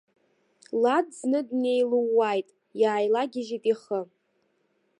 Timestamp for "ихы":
3.71-3.99